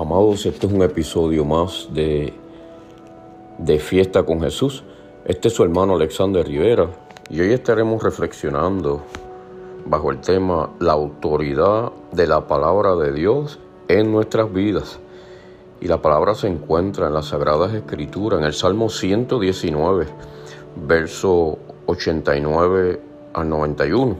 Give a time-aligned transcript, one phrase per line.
[0.00, 2.32] Amados, este es un episodio más de,
[3.58, 4.82] de Fiesta con Jesús.
[5.26, 6.88] Este es su hermano Alexander Rivera
[7.28, 9.02] y hoy estaremos reflexionando
[9.84, 13.58] bajo el tema la autoridad de la palabra de Dios
[13.88, 15.00] en nuestras vidas.
[15.82, 20.06] Y la palabra se encuentra en las Sagradas Escrituras, en el Salmo 119,
[20.76, 23.02] verso 89
[23.34, 24.16] al 91.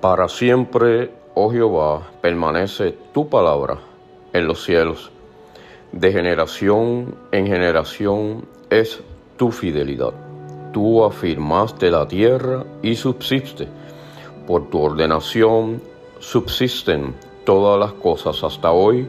[0.00, 3.89] Para siempre, oh Jehová, permanece tu palabra
[4.32, 5.10] en los cielos.
[5.92, 9.00] De generación en generación es
[9.36, 10.12] tu fidelidad.
[10.72, 13.66] Tú afirmaste la tierra y subsiste.
[14.46, 15.82] Por tu ordenación
[16.20, 19.08] subsisten todas las cosas hasta hoy,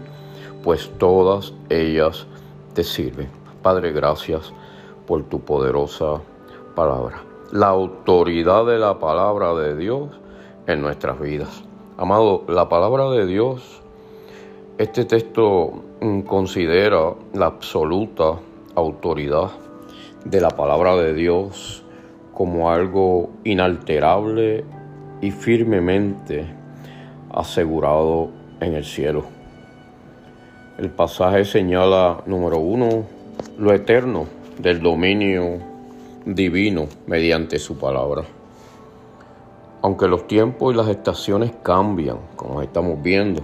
[0.64, 2.26] pues todas ellas
[2.74, 3.30] te sirven.
[3.62, 4.52] Padre, gracias
[5.06, 6.22] por tu poderosa
[6.76, 7.22] palabra.
[7.52, 10.10] La autoridad de la palabra de Dios
[10.68, 11.64] en nuestras vidas.
[11.98, 13.81] Amado, la palabra de Dios
[14.78, 18.40] este texto mm, considera la absoluta
[18.76, 19.52] autoridad
[20.26, 21.84] de la palabra de Dios
[22.34, 24.64] como algo inalterable
[25.22, 26.46] y firmemente
[27.32, 29.26] asegurado en el cielo.
[30.78, 33.04] El pasaje señala, número uno,
[33.58, 34.26] lo eterno
[34.58, 35.60] del dominio
[36.26, 38.24] divino mediante su palabra.
[39.84, 43.42] Aunque los tiempos y las estaciones cambian, como estamos viendo,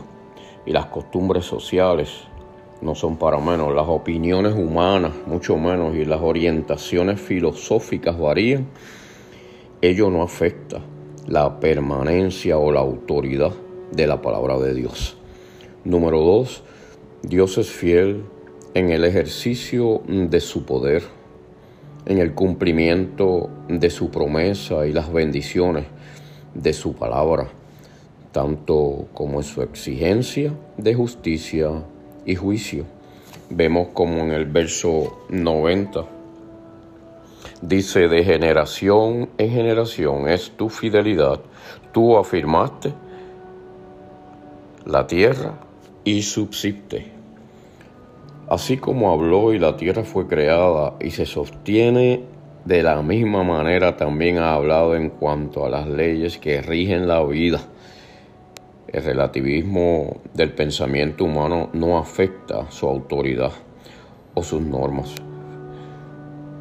[0.67, 2.09] y las costumbres sociales
[2.81, 8.67] no son para menos, las opiniones humanas mucho menos y las orientaciones filosóficas varían,
[9.81, 10.81] ello no afecta
[11.25, 13.53] la permanencia o la autoridad
[13.91, 15.17] de la palabra de Dios.
[15.85, 16.63] Número dos,
[17.23, 18.25] Dios es fiel
[18.73, 21.03] en el ejercicio de su poder,
[22.05, 25.85] en el cumplimiento de su promesa y las bendiciones
[26.53, 27.47] de su palabra
[28.37, 31.71] tanto como en su exigencia de justicia
[32.23, 32.85] y juicio.
[33.49, 36.05] Vemos como en el verso 90
[37.63, 41.39] dice, de generación en generación es tu fidelidad,
[41.91, 42.93] tú afirmaste
[44.85, 45.55] la tierra
[46.03, 47.07] y subsiste.
[48.47, 52.21] Así como habló y la tierra fue creada y se sostiene
[52.65, 57.23] de la misma manera, también ha hablado en cuanto a las leyes que rigen la
[57.23, 57.61] vida
[58.87, 63.51] el relativismo del pensamiento humano no afecta su autoridad
[64.33, 65.13] o sus normas.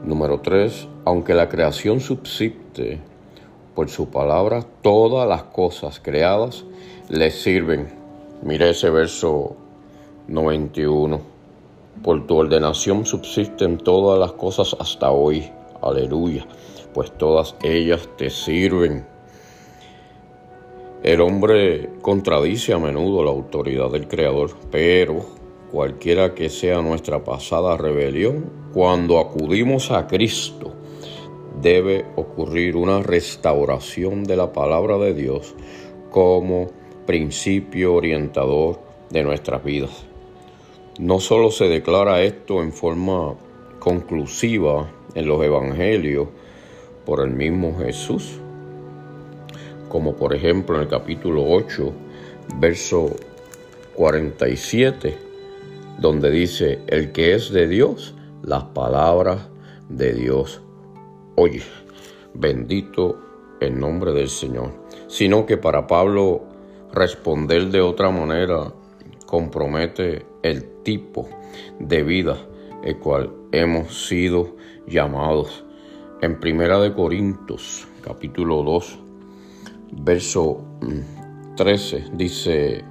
[0.05, 0.89] Número 3.
[1.05, 3.01] Aunque la creación subsiste
[3.75, 6.65] por su palabra, todas las cosas creadas
[7.09, 7.89] le sirven.
[8.43, 9.57] Mire ese verso
[10.29, 11.21] 91.
[12.03, 15.51] Por tu ordenación subsisten todas las cosas hasta hoy.
[15.83, 16.47] Aleluya.
[16.93, 19.16] Pues todas ellas te sirven.
[21.07, 25.25] El hombre contradice a menudo la autoridad del Creador, pero
[25.71, 30.73] cualquiera que sea nuestra pasada rebelión, cuando acudimos a Cristo,
[31.63, 35.55] debe ocurrir una restauración de la palabra de Dios
[36.11, 36.73] como
[37.07, 40.07] principio orientador de nuestras vidas.
[40.99, 43.37] No solo se declara esto en forma
[43.79, 46.27] conclusiva en los evangelios
[47.05, 48.41] por el mismo Jesús,
[49.89, 51.93] como por ejemplo en el capítulo 8,
[52.59, 53.15] verso
[53.95, 55.17] 47,
[55.99, 59.49] donde dice, el que es de Dios, las palabras
[59.89, 60.61] de Dios
[61.37, 61.63] oye.
[62.35, 63.19] Bendito
[63.61, 64.73] el nombre del Señor.
[65.09, 66.43] Sino que para Pablo
[66.93, 68.73] responder de otra manera
[69.27, 71.29] compromete el tipo
[71.79, 72.37] de vida
[72.87, 74.55] el cual hemos sido
[74.87, 75.65] llamados.
[76.23, 78.99] En Primera de Corintios, capítulo 2,
[79.93, 80.63] verso
[81.57, 82.85] 13, mm, dice,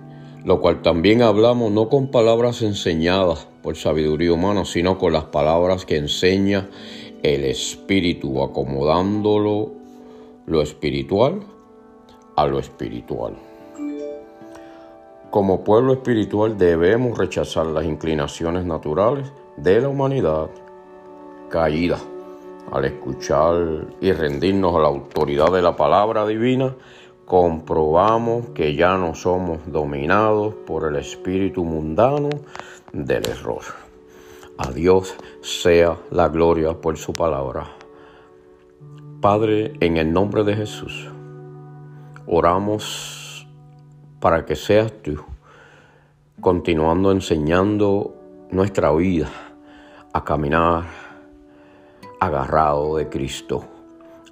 [0.43, 5.85] lo cual también hablamos no con palabras enseñadas por sabiduría humana, sino con las palabras
[5.85, 6.69] que enseña
[7.23, 9.71] el Espíritu, acomodándolo
[10.45, 11.41] lo espiritual
[12.35, 13.35] a lo espiritual.
[15.31, 20.49] Como pueblo espiritual debemos rechazar las inclinaciones naturales de la humanidad
[21.49, 21.99] caída
[22.71, 26.75] al escuchar y rendirnos a la autoridad de la palabra divina,
[27.25, 32.29] comprobamos que ya no somos dominados por el espíritu mundano
[32.93, 33.63] del error.
[34.57, 37.67] A Dios sea la gloria por su palabra.
[39.21, 41.09] Padre, en el nombre de Jesús,
[42.27, 43.47] oramos
[44.19, 45.23] para que seas tú
[46.41, 48.15] continuando enseñando
[48.51, 49.29] nuestra vida
[50.13, 51.04] a caminar
[52.19, 53.65] agarrado de Cristo,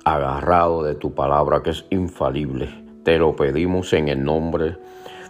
[0.04, 2.70] agarrado de tu palabra que es infalible.
[3.04, 4.78] Te lo pedimos en el nombre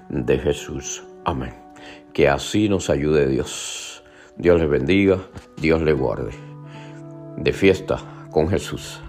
[0.10, 1.04] de Jesús.
[1.26, 1.54] Amén.
[2.14, 4.04] Que así nos ayude Dios.
[4.38, 5.20] Dios les bendiga,
[5.58, 6.32] Dios les guarde.
[7.38, 7.98] De fiesta
[8.32, 9.02] con Jesús.